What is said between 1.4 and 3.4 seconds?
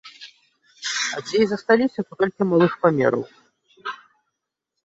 і засталіся, то толькі малых памераў.